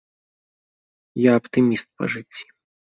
[1.29, 2.45] Я аптыміст па жыцці!